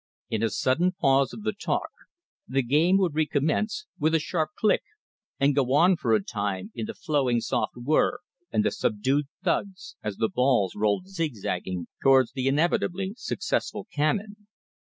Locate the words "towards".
12.01-12.31